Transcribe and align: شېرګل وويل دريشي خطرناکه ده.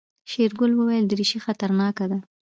شېرګل 0.31 0.71
وويل 0.75 1.05
دريشي 1.11 1.39
خطرناکه 1.45 2.05
ده. 2.11 2.17